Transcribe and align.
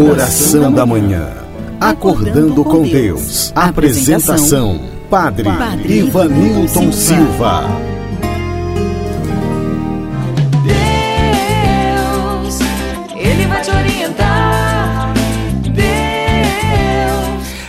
Oração 0.00 0.72
da 0.72 0.86
manhã. 0.86 1.28
Acordando 1.78 2.64
com 2.64 2.84
Deus. 2.84 3.52
Apresentação: 3.54 4.80
Padre, 5.10 5.44
Padre 5.44 5.98
Ivanilton 5.98 6.90
Silva. 6.90 7.64
Deus, 10.64 12.60
Ele 13.14 13.44
vai 13.44 13.60
te 13.60 13.70
orientar. 13.70 15.12
Deus. 15.64 15.84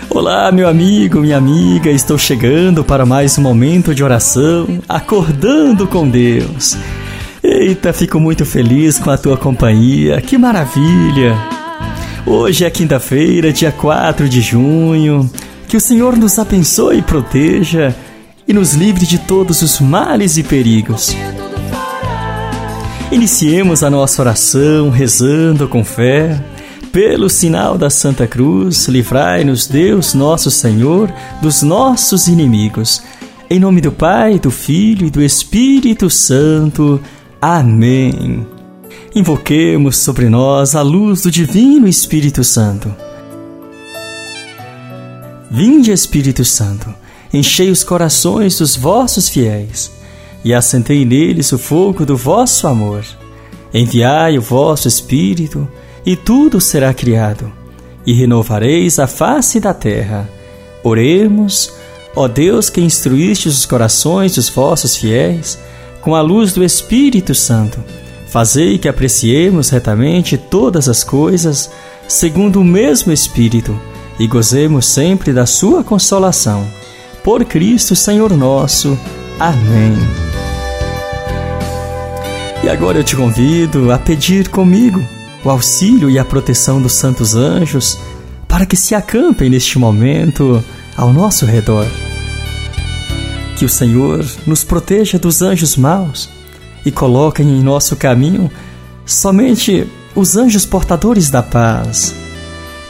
Olá, 0.09 0.53
meu 0.53 0.69
amigo, 0.69 1.19
minha 1.19 1.35
amiga, 1.35 1.91
estou 1.91 2.17
chegando 2.17 2.81
para 2.81 3.05
mais 3.05 3.37
um 3.37 3.41
momento 3.41 3.93
de 3.93 4.05
oração, 4.05 4.79
acordando 4.87 5.85
com 5.85 6.07
Deus. 6.07 6.77
Eita, 7.43 7.91
fico 7.91 8.21
muito 8.21 8.45
feliz 8.45 8.97
com 8.97 9.09
a 9.09 9.17
tua 9.17 9.35
companhia, 9.35 10.21
que 10.21 10.37
maravilha! 10.37 11.60
Hoje 12.25 12.65
é 12.65 12.69
quinta-feira, 12.69 13.51
dia 13.51 13.71
4 13.71 14.29
de 14.29 14.41
junho. 14.41 15.29
Que 15.67 15.75
o 15.75 15.81
Senhor 15.81 16.15
nos 16.15 16.37
abençoe 16.37 16.99
e 16.99 17.01
proteja 17.01 17.95
e 18.47 18.53
nos 18.53 18.73
livre 18.73 19.05
de 19.05 19.17
todos 19.17 19.61
os 19.61 19.79
males 19.79 20.37
e 20.37 20.43
perigos. 20.43 21.15
Iniciemos 23.11 23.83
a 23.83 23.89
nossa 23.89 24.21
oração 24.21 24.89
rezando 24.89 25.67
com 25.67 25.83
fé. 25.83 26.39
Pelo 26.91 27.29
sinal 27.29 27.77
da 27.77 27.89
Santa 27.89 28.27
Cruz, 28.27 28.87
livrai-nos, 28.87 29.65
Deus 29.65 30.13
nosso 30.13 30.51
Senhor, 30.51 31.11
dos 31.41 31.63
nossos 31.63 32.27
inimigos. 32.27 33.01
Em 33.49 33.59
nome 33.59 33.81
do 33.81 33.91
Pai, 33.91 34.37
do 34.39 34.51
Filho 34.51 35.07
e 35.07 35.09
do 35.09 35.21
Espírito 35.21 36.09
Santo. 36.09 37.01
Amém. 37.41 38.45
Invoquemos 39.13 39.97
sobre 39.97 40.29
nós 40.29 40.73
a 40.73 40.81
luz 40.81 41.23
do 41.23 41.29
Divino 41.31 41.85
Espírito 41.85 42.45
Santo. 42.45 42.95
Vinde, 45.49 45.91
Espírito 45.91 46.45
Santo, 46.45 46.93
enchei 47.33 47.69
os 47.69 47.83
corações 47.83 48.59
dos 48.59 48.77
vossos 48.77 49.27
fiéis 49.27 49.91
e 50.45 50.53
acendei 50.53 51.03
neles 51.03 51.51
o 51.51 51.57
fogo 51.57 52.05
do 52.05 52.15
vosso 52.15 52.67
amor. 52.67 53.03
Enviai 53.73 54.37
o 54.37 54.41
vosso 54.41 54.87
Espírito 54.87 55.67
e 56.05 56.15
tudo 56.15 56.61
será 56.61 56.93
criado, 56.93 57.51
e 58.07 58.13
renovareis 58.13 58.97
a 58.97 59.07
face 59.07 59.59
da 59.59 59.73
terra. 59.73 60.29
Oremos, 60.85 61.73
ó 62.15 62.29
Deus 62.29 62.69
que 62.69 62.79
instruíste 62.79 63.49
os 63.49 63.65
corações 63.65 64.35
dos 64.35 64.47
vossos 64.47 64.95
fiéis, 64.95 65.59
com 65.99 66.15
a 66.15 66.21
luz 66.21 66.53
do 66.53 66.63
Espírito 66.63 67.35
Santo, 67.35 67.83
fazei 68.31 68.77
que 68.77 68.87
apreciemos 68.87 69.69
retamente 69.69 70.37
todas 70.37 70.87
as 70.87 71.03
coisas, 71.03 71.69
segundo 72.07 72.61
o 72.61 72.63
mesmo 72.63 73.11
Espírito, 73.11 73.77
e 74.17 74.25
gozemos 74.25 74.85
sempre 74.85 75.33
da 75.33 75.45
Sua 75.45 75.83
consolação. 75.83 76.65
Por 77.25 77.43
Cristo 77.43 77.93
Senhor 77.93 78.35
nosso. 78.37 78.97
Amém. 79.37 79.97
E 82.63 82.69
agora 82.69 82.99
eu 82.99 83.03
te 83.03 83.17
convido 83.17 83.91
a 83.91 83.99
pedir 83.99 84.47
comigo 84.47 85.03
o 85.43 85.49
auxílio 85.49 86.09
e 86.09 86.17
a 86.17 86.23
proteção 86.23 86.81
dos 86.81 86.93
santos 86.93 87.35
anjos 87.35 87.99
para 88.47 88.65
que 88.65 88.77
se 88.77 88.95
acampem 88.95 89.49
neste 89.49 89.77
momento 89.77 90.63
ao 90.95 91.11
nosso 91.11 91.45
redor. 91.45 91.85
Que 93.57 93.65
o 93.65 93.69
Senhor 93.69 94.25
nos 94.47 94.63
proteja 94.63 95.19
dos 95.19 95.41
anjos 95.41 95.75
maus 95.75 96.29
e 96.85 96.91
coloque 96.91 97.41
em 97.41 97.61
nosso 97.61 97.95
caminho 97.95 98.49
somente 99.05 99.87
os 100.15 100.35
anjos 100.35 100.65
portadores 100.65 101.29
da 101.29 101.43
paz. 101.43 102.13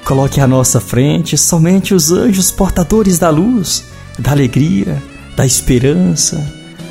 Coloque 0.06 0.42
à 0.42 0.48
nossa 0.48 0.80
frente 0.80 1.38
somente 1.38 1.94
os 1.94 2.12
anjos 2.12 2.52
portadores 2.52 3.20
da 3.20 3.30
luz, 3.30 3.86
da 4.18 4.32
alegria, 4.32 5.02
da 5.36 5.46
esperança. 5.46 6.46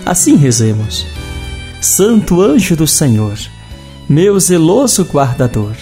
Assim 0.05 0.37
rezemos. 0.37 1.06
Santo 1.81 2.41
anjo 2.41 2.77
do 2.77 2.87
Senhor, 2.87 3.38
meu 4.09 4.38
zeloso 4.38 5.05
guardador, 5.05 5.75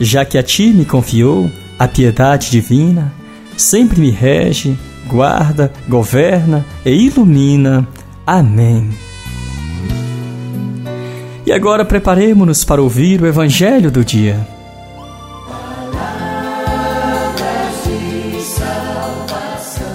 já 0.00 0.24
que 0.24 0.36
a 0.36 0.42
ti 0.42 0.68
me 0.68 0.84
confiou 0.84 1.50
a 1.78 1.86
piedade 1.86 2.50
divina, 2.50 3.12
sempre 3.56 4.00
me 4.00 4.10
rege 4.10 4.76
guarda, 5.06 5.72
governa 5.88 6.64
e 6.84 6.90
ilumina. 6.90 7.86
Amém. 8.26 8.90
E 11.44 11.52
agora 11.52 11.84
preparemos-nos 11.84 12.64
para 12.64 12.80
ouvir 12.80 13.20
o 13.20 13.26
Evangelho 13.26 13.90
do 13.90 14.04
dia. 14.04 14.46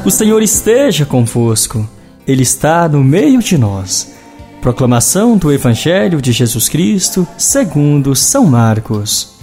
O 0.04 0.12
Senhor 0.12 0.42
esteja 0.42 1.06
convosco, 1.06 1.88
Ele 2.26 2.44
está 2.44 2.88
no 2.88 3.04
meio 3.04 3.40
de 3.40 3.58
nós. 3.58 4.14
Proclamação 4.62 5.38
do 5.38 5.52
Evangelho 5.52 6.22
de 6.22 6.32
Jesus 6.32 6.68
Cristo, 6.68 7.28
segundo 7.38 8.16
São 8.16 8.46
Marcos. 8.46 9.34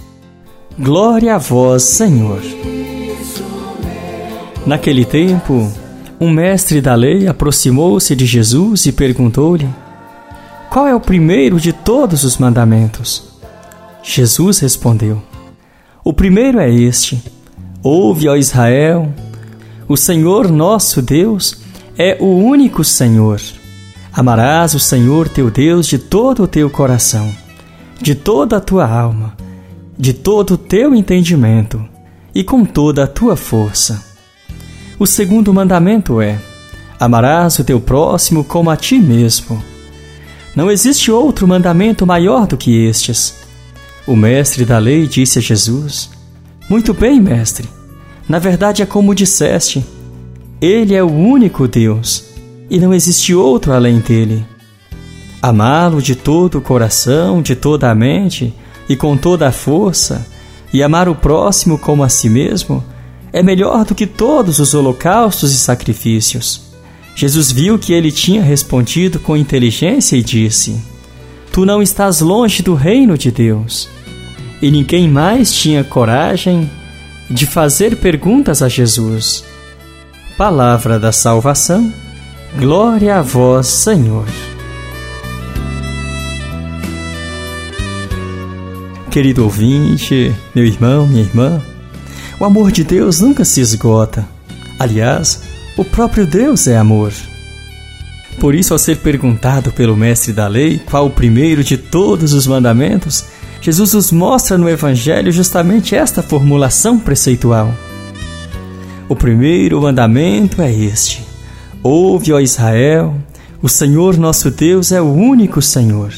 Glória 0.77 1.35
a 1.35 1.37
vós, 1.37 1.83
Senhor. 1.83 2.41
Naquele 4.65 5.05
tempo, 5.05 5.71
um 6.19 6.29
mestre 6.29 6.81
da 6.81 6.95
lei 6.95 7.27
aproximou-se 7.27 8.15
de 8.15 8.25
Jesus 8.25 8.85
e 8.85 8.91
perguntou-lhe: 8.91 9.69
Qual 10.75 10.85
é 10.85 10.93
o 10.93 10.99
primeiro 10.99 11.57
de 11.57 11.71
todos 11.71 12.25
os 12.25 12.37
mandamentos? 12.37 13.23
Jesus 14.03 14.59
respondeu: 14.59 15.23
O 16.03 16.11
primeiro 16.11 16.59
é 16.59 16.69
este: 16.69 17.23
Ouve, 17.81 18.27
ó 18.27 18.35
Israel, 18.35 19.07
o 19.87 19.95
Senhor 19.95 20.51
nosso 20.51 21.01
Deus 21.01 21.61
é 21.97 22.17
o 22.19 22.25
único 22.25 22.83
Senhor. 22.83 23.39
Amarás 24.11 24.73
o 24.73 24.79
Senhor 24.81 25.29
teu 25.29 25.49
Deus 25.49 25.87
de 25.87 25.97
todo 25.97 26.43
o 26.43 26.47
teu 26.47 26.69
coração, 26.69 27.33
de 28.01 28.13
toda 28.13 28.57
a 28.57 28.59
tua 28.59 28.85
alma, 28.85 29.33
de 29.97 30.11
todo 30.11 30.55
o 30.55 30.57
teu 30.57 30.93
entendimento 30.93 31.87
e 32.33 32.43
com 32.43 32.65
toda 32.65 33.05
a 33.05 33.07
tua 33.07 33.37
força. 33.37 34.03
O 34.99 35.07
segundo 35.07 35.53
mandamento 35.53 36.19
é: 36.19 36.37
Amarás 36.99 37.59
o 37.59 37.63
teu 37.63 37.79
próximo 37.79 38.43
como 38.43 38.69
a 38.69 38.75
ti 38.75 38.99
mesmo. 38.99 39.73
Não 40.55 40.71
existe 40.71 41.11
outro 41.11 41.47
mandamento 41.47 42.05
maior 42.07 42.47
do 42.47 42.55
que 42.55 42.85
estes. 42.85 43.35
O 44.07 44.15
mestre 44.15 44.63
da 44.63 44.77
lei 44.77 45.05
disse 45.05 45.39
a 45.39 45.41
Jesus: 45.41 46.09
Muito 46.69 46.93
bem, 46.93 47.19
mestre. 47.19 47.67
Na 48.27 48.39
verdade 48.39 48.81
é 48.81 48.85
como 48.85 49.13
disseste: 49.13 49.85
Ele 50.61 50.95
é 50.95 51.03
o 51.03 51.11
único 51.11 51.67
Deus 51.67 52.23
e 52.69 52.79
não 52.79 52.93
existe 52.93 53.35
outro 53.35 53.73
além 53.73 53.99
dele. 53.99 54.45
Amá-lo 55.41 56.01
de 56.01 56.15
todo 56.15 56.57
o 56.57 56.61
coração, 56.61 57.41
de 57.41 57.55
toda 57.55 57.91
a 57.91 57.95
mente 57.95 58.53
e 58.87 58.95
com 58.95 59.17
toda 59.17 59.47
a 59.47 59.51
força, 59.51 60.25
e 60.73 60.81
amar 60.81 61.07
o 61.07 61.15
próximo 61.15 61.77
como 61.77 62.03
a 62.03 62.09
si 62.09 62.29
mesmo 62.29 62.83
é 63.31 63.43
melhor 63.43 63.83
do 63.83 63.93
que 63.93 64.07
todos 64.07 64.59
os 64.59 64.73
holocaustos 64.73 65.51
e 65.51 65.57
sacrifícios. 65.57 66.64
Jesus 67.15 67.49
viu 67.49 67.79
que 67.79 67.93
ele 67.93 68.11
tinha 68.11 68.43
respondido 68.43 69.19
com 69.19 69.37
inteligência 69.37 70.17
e 70.17 70.21
disse: 70.21 70.75
Tu 71.51 71.65
não 71.65 71.81
estás 71.81 72.19
longe 72.19 72.61
do 72.61 72.73
reino 72.73 73.17
de 73.17 73.31
Deus. 73.31 73.87
E 74.61 74.69
ninguém 74.69 75.09
mais 75.09 75.53
tinha 75.53 75.83
coragem 75.83 76.69
de 77.29 77.45
fazer 77.45 77.97
perguntas 77.97 78.61
a 78.61 78.67
Jesus. 78.67 79.43
Palavra 80.37 80.99
da 80.99 81.13
salvação, 81.13 81.91
glória 82.59 83.17
a 83.17 83.21
vós, 83.21 83.67
Senhor. 83.67 84.25
Querido 89.09 89.45
ouvinte, 89.45 90.35
meu 90.53 90.65
irmão, 90.65 91.07
minha 91.07 91.21
irmã, 91.21 91.61
o 92.37 92.43
amor 92.43 92.69
de 92.69 92.83
Deus 92.83 93.21
nunca 93.21 93.45
se 93.45 93.61
esgota. 93.61 94.27
Aliás, 94.77 95.54
o 95.77 95.83
próprio 95.83 96.25
Deus 96.25 96.67
é 96.67 96.77
amor. 96.77 97.11
Por 98.39 98.53
isso, 98.53 98.73
ao 98.73 98.79
ser 98.79 98.97
perguntado 98.97 99.71
pelo 99.71 99.95
mestre 99.95 100.33
da 100.33 100.47
lei 100.47 100.79
qual 100.79 101.07
o 101.07 101.09
primeiro 101.09 101.63
de 101.63 101.77
todos 101.77 102.33
os 102.33 102.45
mandamentos, 102.45 103.25
Jesus 103.61 103.93
nos 103.93 104.11
mostra 104.11 104.57
no 104.57 104.69
Evangelho 104.69 105.31
justamente 105.31 105.95
esta 105.95 106.21
formulação 106.21 106.99
preceitual. 106.99 107.73
O 109.07 109.15
primeiro 109.15 109.81
mandamento 109.81 110.61
é 110.61 110.71
este: 110.71 111.23
Ouve, 111.81 112.33
ó 112.33 112.39
Israel, 112.39 113.15
o 113.61 113.69
Senhor 113.69 114.17
nosso 114.17 114.51
Deus 114.51 114.91
é 114.91 115.01
o 115.01 115.11
único 115.11 115.61
Senhor. 115.61 116.13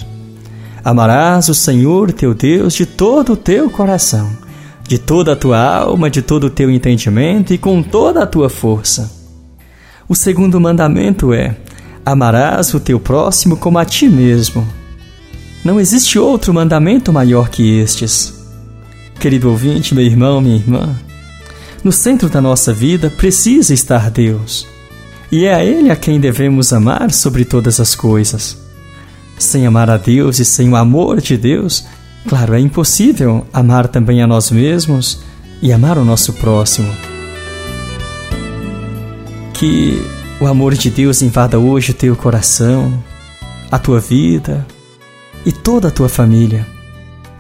Amarás 0.84 1.50
o 1.50 1.54
Senhor 1.54 2.12
teu 2.12 2.34
Deus 2.34 2.74
de 2.74 2.86
todo 2.86 3.34
o 3.34 3.38
teu 3.38 3.70
coração 3.70 4.48
de 4.88 4.98
toda 4.98 5.34
a 5.34 5.36
tua 5.36 5.62
alma, 5.62 6.10
de 6.10 6.22
todo 6.22 6.46
o 6.46 6.50
teu 6.50 6.72
entendimento 6.72 7.54
e 7.54 7.58
com 7.58 7.84
toda 7.84 8.24
a 8.24 8.28
tua 8.28 8.50
força. 8.50 9.17
O 10.10 10.16
segundo 10.16 10.60
mandamento 10.60 11.34
é: 11.34 11.58
amarás 12.06 12.74
o 12.74 12.80
teu 12.80 13.00
próximo 13.00 13.58
como 13.58 13.78
a 13.78 13.86
ti 13.86 14.08
mesmo. 14.08 14.66
Não 15.66 15.80
existe 15.80 16.18
outro 16.18 16.54
mandamento 16.54 17.12
maior 17.12 17.50
que 17.50 17.80
estes. 17.80 18.34
Querido 19.20 19.50
ouvinte, 19.50 19.94
meu 19.94 20.06
irmão, 20.06 20.40
minha 20.40 20.56
irmã, 20.56 20.96
no 21.84 21.92
centro 21.92 22.30
da 22.30 22.42
nossa 22.42 22.72
vida 22.72 23.10
precisa 23.10 23.74
estar 23.74 24.10
Deus. 24.10 24.66
E 25.32 25.46
é 25.46 25.54
a 25.54 25.66
Ele 25.66 25.90
a 25.90 25.96
quem 25.96 26.20
devemos 26.20 26.72
amar 26.72 27.12
sobre 27.12 27.44
todas 27.44 27.80
as 27.80 27.96
coisas. 27.96 28.58
Sem 29.38 29.68
amar 29.68 29.90
a 29.90 29.98
Deus 29.98 30.40
e 30.40 30.46
sem 30.46 30.70
o 30.70 30.76
amor 30.76 31.20
de 31.20 31.36
Deus, 31.36 31.86
claro, 32.28 32.56
é 32.56 32.60
impossível 32.60 33.46
amar 33.52 33.88
também 33.88 34.22
a 34.22 34.28
nós 34.28 34.52
mesmos 34.52 35.20
e 35.62 35.74
amar 35.74 35.98
o 35.98 36.06
nosso 36.06 36.32
próximo. 36.34 37.17
Que 39.58 40.00
o 40.40 40.46
amor 40.46 40.76
de 40.76 40.92
Deus 40.92 41.24
invada 41.24 41.58
hoje 41.58 41.90
o 41.90 41.94
teu 41.96 42.16
coração, 42.16 43.04
a 43.72 43.80
tua 43.80 44.00
vida 44.00 44.64
e 45.44 45.52
toda 45.52 45.88
a 45.88 45.92
tua 45.92 46.08
família. 46.08 46.64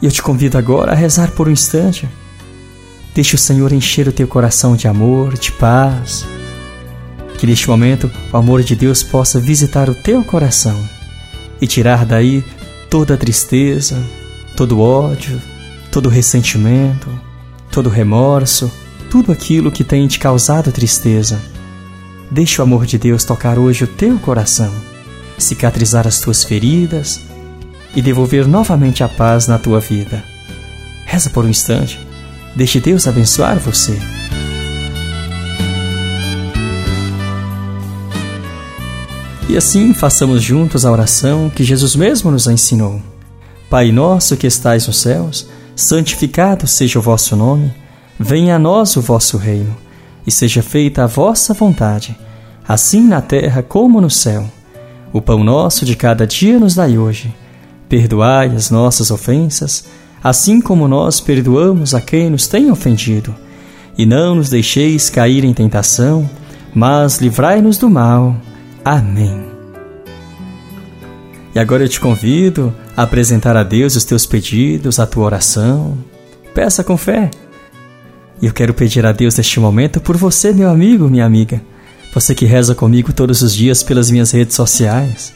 E 0.01 0.05
eu 0.05 0.11
te 0.11 0.23
convido 0.23 0.57
agora 0.57 0.93
a 0.93 0.95
rezar 0.95 1.29
por 1.33 1.47
um 1.47 1.51
instante. 1.51 2.09
Deixe 3.13 3.35
o 3.35 3.37
Senhor 3.37 3.71
encher 3.71 4.07
o 4.07 4.11
teu 4.11 4.27
coração 4.27 4.75
de 4.75 4.87
amor, 4.87 5.37
de 5.37 5.51
paz. 5.51 6.25
Que 7.37 7.45
neste 7.45 7.69
momento 7.69 8.09
o 8.33 8.37
amor 8.37 8.63
de 8.63 8.75
Deus 8.75 9.03
possa 9.03 9.39
visitar 9.39 9.87
o 9.87 9.93
teu 9.93 10.23
coração 10.23 10.75
e 11.61 11.67
tirar 11.67 12.03
daí 12.03 12.43
toda 12.89 13.13
a 13.13 13.17
tristeza, 13.17 14.03
todo 14.55 14.79
ódio, 14.79 15.39
todo 15.91 16.09
ressentimento, 16.09 17.07
todo 17.71 17.91
remorso, 17.91 18.71
tudo 19.07 19.31
aquilo 19.31 19.71
que 19.71 19.83
tem 19.83 20.07
te 20.07 20.17
causado 20.17 20.71
tristeza. 20.71 21.39
Deixe 22.29 22.59
o 22.59 22.63
amor 22.63 22.85
de 22.85 22.97
Deus 22.97 23.23
tocar 23.23 23.57
hoje 23.57 23.85
o 23.85 23.87
teu 23.87 24.19
coração, 24.19 24.73
cicatrizar 25.37 26.05
as 26.05 26.19
tuas 26.19 26.43
feridas 26.43 27.21
e 27.95 28.01
devolver 28.01 28.45
novamente 28.45 29.01
a 29.01 29.07
paz 29.07 29.47
na 29.47 29.57
tua 29.57 29.79
vida. 29.79 30.21
Reza 31.05 31.29
por 31.29 31.45
um 31.45 31.49
instante. 31.49 31.97
Deixe 32.53 32.81
Deus 32.81 33.07
abençoar 33.07 33.57
você. 33.59 33.97
E 39.47 39.55
assim 39.55 39.93
façamos 39.93 40.43
juntos 40.43 40.85
a 40.85 40.91
oração 40.91 41.49
que 41.49 41.63
Jesus 41.63 41.95
mesmo 41.95 42.29
nos 42.29 42.45
ensinou. 42.45 43.01
Pai 43.69 43.89
nosso 43.89 44.35
que 44.35 44.47
estais 44.47 44.85
nos 44.85 44.97
céus, 44.97 45.47
santificado 45.73 46.67
seja 46.67 46.99
o 46.99 47.01
vosso 47.01 47.37
nome, 47.37 47.73
venha 48.19 48.57
a 48.57 48.59
nós 48.59 48.97
o 48.97 49.01
vosso 49.01 49.37
reino 49.37 49.86
e 50.27 50.31
seja 50.31 50.61
feita 50.61 51.05
a 51.05 51.07
vossa 51.07 51.53
vontade, 51.53 52.13
assim 52.67 53.07
na 53.07 53.21
terra 53.21 53.63
como 53.63 54.01
no 54.01 54.09
céu. 54.09 54.45
O 55.13 55.21
pão 55.21 55.41
nosso 55.41 55.85
de 55.85 55.95
cada 55.95 56.27
dia 56.27 56.59
nos 56.59 56.75
dai 56.75 56.97
hoje. 56.97 57.33
Perdoai 57.87 58.47
as 58.47 58.69
nossas 58.69 59.09
ofensas, 59.09 59.85
assim 60.21 60.59
como 60.59 60.85
nós 60.85 61.21
perdoamos 61.21 61.95
a 61.95 62.01
quem 62.01 62.29
nos 62.29 62.45
tem 62.45 62.69
ofendido. 62.69 63.33
E 63.97 64.05
não 64.05 64.35
nos 64.35 64.49
deixeis 64.49 65.09
cair 65.09 65.45
em 65.45 65.53
tentação, 65.53 66.29
mas 66.75 67.19
livrai-nos 67.19 67.77
do 67.77 67.89
mal. 67.89 68.35
Amém. 68.83 69.45
E 71.55 71.59
agora 71.59 71.85
eu 71.85 71.89
te 71.89 72.01
convido 72.01 72.75
a 72.95 73.03
apresentar 73.03 73.55
a 73.55 73.63
Deus 73.63 73.95
os 73.95 74.03
teus 74.03 74.25
pedidos, 74.25 74.99
a 74.99 75.07
tua 75.07 75.23
oração. 75.23 75.97
Peça 76.53 76.83
com 76.83 76.97
fé 76.97 77.31
e 78.41 78.45
eu 78.45 78.53
quero 78.53 78.73
pedir 78.73 79.05
a 79.05 79.11
Deus 79.11 79.35
neste 79.35 79.59
momento 79.59 79.99
por 79.99 80.15
você, 80.15 80.53
meu 80.53 80.69
amigo, 80.69 81.09
minha 81.09 81.25
amiga. 81.25 81.61
Você 82.13 82.35
que 82.35 82.45
reza 82.45 82.75
comigo 82.75 83.11
todos 83.11 83.41
os 83.41 83.53
dias 83.53 83.83
pelas 83.83 84.11
minhas 84.11 84.31
redes 84.31 84.55
sociais, 84.55 85.33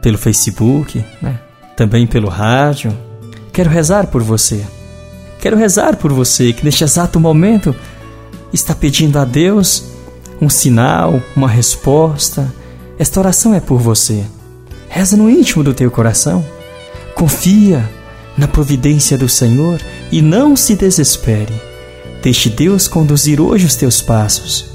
pelo 0.00 0.16
Facebook, 0.16 1.04
né? 1.20 1.38
também 1.76 2.06
pelo 2.06 2.28
rádio. 2.28 2.96
Quero 3.52 3.68
rezar 3.68 4.06
por 4.06 4.22
você. 4.22 4.64
Quero 5.40 5.56
rezar 5.56 5.96
por 5.96 6.12
você 6.12 6.52
que 6.52 6.64
neste 6.64 6.84
exato 6.84 7.18
momento 7.18 7.74
está 8.52 8.74
pedindo 8.74 9.18
a 9.18 9.24
Deus 9.24 9.84
um 10.40 10.48
sinal, 10.48 11.20
uma 11.34 11.48
resposta. 11.48 12.52
Esta 12.98 13.20
oração 13.20 13.52
é 13.52 13.60
por 13.60 13.80
você. 13.80 14.24
Reza 14.88 15.16
no 15.16 15.28
íntimo 15.28 15.64
do 15.64 15.74
teu 15.74 15.90
coração. 15.90 16.44
Confia 17.14 17.88
na 18.36 18.46
providência 18.46 19.18
do 19.18 19.28
Senhor 19.28 19.80
e 20.10 20.22
não 20.22 20.54
se 20.54 20.76
desespere 20.76 21.67
Deixe 22.22 22.50
Deus 22.50 22.88
conduzir 22.88 23.40
hoje 23.40 23.66
os 23.66 23.76
teus 23.76 24.00
passos. 24.00 24.66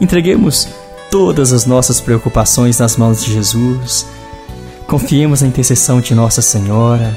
Entreguemos 0.00 0.68
todas 1.10 1.52
as 1.52 1.66
nossas 1.66 2.00
preocupações 2.00 2.78
nas 2.78 2.96
mãos 2.96 3.24
de 3.24 3.32
Jesus. 3.32 4.06
Confiemos 4.86 5.42
na 5.42 5.48
intercessão 5.48 6.00
de 6.00 6.14
Nossa 6.14 6.42
Senhora, 6.42 7.14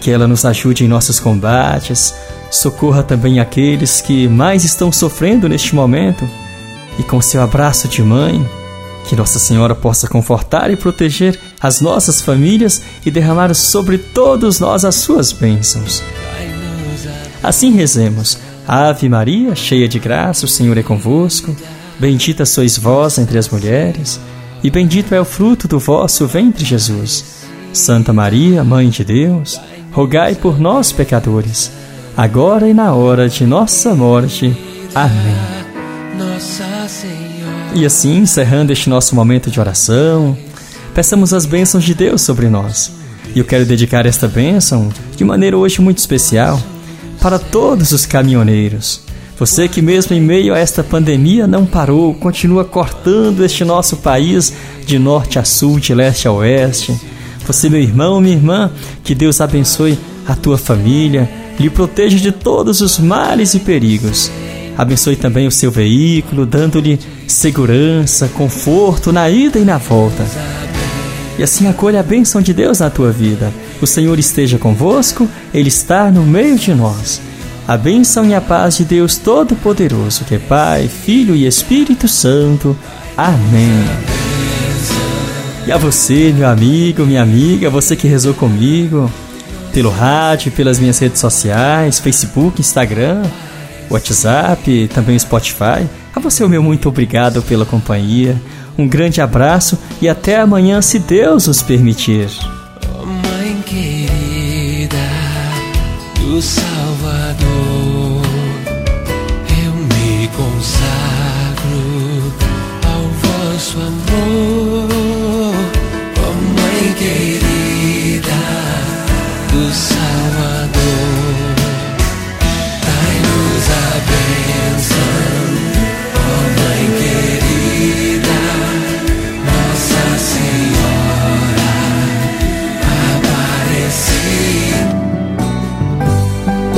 que 0.00 0.10
ela 0.10 0.26
nos 0.26 0.44
ajude 0.44 0.84
em 0.84 0.88
nossos 0.88 1.20
combates, 1.20 2.14
socorra 2.50 3.02
também 3.02 3.40
aqueles 3.40 4.00
que 4.00 4.28
mais 4.28 4.64
estão 4.64 4.92
sofrendo 4.92 5.48
neste 5.48 5.74
momento 5.74 6.28
e 6.98 7.02
com 7.02 7.20
seu 7.20 7.42
abraço 7.42 7.88
de 7.88 8.02
mãe, 8.02 8.48
que 9.08 9.16
Nossa 9.16 9.38
Senhora 9.38 9.74
possa 9.74 10.08
confortar 10.08 10.70
e 10.70 10.76
proteger 10.76 11.38
as 11.60 11.80
nossas 11.80 12.20
famílias 12.20 12.82
e 13.04 13.10
derramar 13.10 13.54
sobre 13.54 13.98
todos 13.98 14.58
nós 14.58 14.84
as 14.84 14.94
suas 14.94 15.32
bênçãos. 15.32 16.02
Assim 17.42 17.72
rezemos. 17.72 18.45
Ave 18.66 19.08
Maria, 19.08 19.54
cheia 19.54 19.88
de 19.88 19.98
graça, 19.98 20.44
o 20.44 20.48
Senhor 20.48 20.76
é 20.76 20.82
convosco. 20.82 21.54
Bendita 21.98 22.44
sois 22.44 22.76
vós 22.76 23.16
entre 23.16 23.38
as 23.38 23.48
mulheres, 23.48 24.20
e 24.62 24.70
bendito 24.70 25.14
é 25.14 25.20
o 25.20 25.24
fruto 25.24 25.68
do 25.68 25.78
vosso 25.78 26.26
ventre, 26.26 26.64
Jesus. 26.64 27.46
Santa 27.72 28.12
Maria, 28.12 28.64
Mãe 28.64 28.88
de 28.88 29.04
Deus, 29.04 29.60
rogai 29.92 30.34
por 30.34 30.58
nós, 30.58 30.92
pecadores, 30.92 31.70
agora 32.16 32.68
e 32.68 32.74
na 32.74 32.92
hora 32.92 33.28
de 33.28 33.46
nossa 33.46 33.94
morte. 33.94 34.56
Amém. 34.94 35.56
E 37.74 37.84
assim, 37.84 38.18
encerrando 38.18 38.72
este 38.72 38.90
nosso 38.90 39.14
momento 39.14 39.50
de 39.50 39.60
oração, 39.60 40.36
peçamos 40.94 41.32
as 41.32 41.46
bênçãos 41.46 41.84
de 41.84 41.94
Deus 41.94 42.22
sobre 42.22 42.48
nós. 42.48 42.92
E 43.34 43.38
eu 43.38 43.44
quero 43.44 43.64
dedicar 43.64 44.06
esta 44.06 44.26
bênção 44.26 44.90
de 45.14 45.24
maneira 45.24 45.56
hoje 45.56 45.80
muito 45.80 45.98
especial 45.98 46.60
para 47.20 47.38
todos 47.38 47.92
os 47.92 48.06
caminhoneiros. 48.06 49.00
Você 49.38 49.68
que, 49.68 49.82
mesmo 49.82 50.16
em 50.16 50.20
meio 50.20 50.54
a 50.54 50.58
esta 50.58 50.82
pandemia, 50.82 51.46
não 51.46 51.66
parou, 51.66 52.14
continua 52.14 52.64
cortando 52.64 53.44
este 53.44 53.64
nosso 53.64 53.98
país 53.98 54.52
de 54.86 54.98
norte 54.98 55.38
a 55.38 55.44
sul, 55.44 55.78
de 55.78 55.94
leste 55.94 56.26
a 56.26 56.32
oeste. 56.32 56.98
Você, 57.46 57.68
meu 57.68 57.80
irmão, 57.80 58.20
minha 58.20 58.34
irmã, 58.34 58.70
que 59.04 59.14
Deus 59.14 59.40
abençoe 59.40 59.98
a 60.26 60.34
tua 60.34 60.56
família, 60.56 61.30
lhe 61.60 61.68
proteja 61.68 62.18
de 62.18 62.32
todos 62.32 62.80
os 62.80 62.98
males 62.98 63.52
e 63.52 63.60
perigos. 63.60 64.30
Abençoe 64.76 65.16
também 65.16 65.46
o 65.46 65.52
seu 65.52 65.70
veículo, 65.70 66.46
dando-lhe 66.46 66.98
segurança, 67.26 68.28
conforto 68.28 69.12
na 69.12 69.28
ida 69.28 69.58
e 69.58 69.64
na 69.64 69.78
volta. 69.78 70.24
E 71.38 71.42
assim 71.42 71.66
acolha 71.68 72.00
a 72.00 72.02
bênção 72.02 72.40
de 72.40 72.54
Deus 72.54 72.80
na 72.80 72.88
tua 72.88 73.12
vida. 73.12 73.52
O 73.80 73.86
Senhor 73.86 74.18
esteja 74.18 74.58
convosco, 74.58 75.28
Ele 75.52 75.68
está 75.68 76.10
no 76.10 76.22
meio 76.22 76.56
de 76.56 76.74
nós. 76.74 77.20
A 77.68 77.76
bênção 77.76 78.24
e 78.26 78.34
a 78.34 78.40
paz 78.40 78.76
de 78.76 78.84
Deus 78.84 79.16
Todo-Poderoso, 79.16 80.24
que 80.24 80.36
é 80.36 80.38
Pai, 80.38 80.88
Filho 80.88 81.34
e 81.34 81.46
Espírito 81.46 82.06
Santo. 82.06 82.76
Amém. 83.16 83.84
E 85.66 85.72
a 85.72 85.76
você, 85.76 86.32
meu 86.32 86.48
amigo, 86.48 87.04
minha 87.04 87.22
amiga, 87.22 87.68
você 87.68 87.96
que 87.96 88.06
rezou 88.06 88.32
comigo, 88.32 89.10
pelo 89.72 89.90
rádio, 89.90 90.52
pelas 90.52 90.78
minhas 90.78 90.98
redes 90.98 91.18
sociais, 91.18 91.98
Facebook, 91.98 92.60
Instagram, 92.60 93.24
WhatsApp, 93.90 94.88
também 94.94 95.18
Spotify. 95.18 95.86
A 96.14 96.20
você, 96.20 96.44
o 96.44 96.48
meu 96.48 96.62
muito 96.62 96.88
obrigado 96.88 97.42
pela 97.42 97.66
companhia. 97.66 98.40
Um 98.78 98.86
grande 98.86 99.20
abraço 99.20 99.78
e 100.00 100.08
até 100.08 100.36
amanhã, 100.36 100.82
se 100.82 100.98
Deus 100.98 101.46
nos 101.46 101.62
permitir. 101.62 102.28
do 106.36 106.42
Salvador, 106.42 106.75